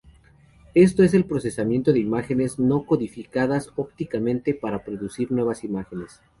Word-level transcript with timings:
Esto 0.73 1.03
es 1.03 1.13
el 1.13 1.25
procesamiento 1.25 1.93
de 1.93 1.99
imágenes 1.99 2.57
no 2.57 2.87
codificadas 2.87 3.69
ópticamente 3.75 4.55
para 4.55 4.83
producir 4.83 5.31
nuevas 5.31 5.63
imágenes. 5.63 6.21